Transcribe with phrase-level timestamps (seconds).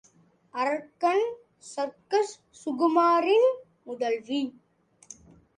[0.53, 1.25] அரக்கன்
[1.63, 3.49] சர்க்கஸ் சுகுமாரின்
[3.83, 4.41] புதல்வி!